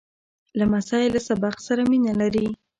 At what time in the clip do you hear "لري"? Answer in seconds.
2.21-2.47